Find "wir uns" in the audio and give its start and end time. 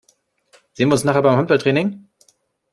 0.89-1.03